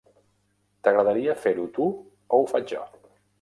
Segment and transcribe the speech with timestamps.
[0.87, 2.83] T'agradaria fer-ho tu o ho faig jo?